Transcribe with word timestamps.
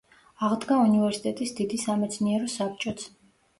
აღდგა 0.47 0.77
უნივერსიტეტის 0.85 1.53
დიდი 1.61 1.81
სამეცნიერო 1.83 2.51
საბჭოც. 2.57 3.09